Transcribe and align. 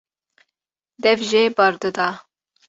dev 1.03 1.19
jê 1.29 1.43
berdida. 1.57 2.09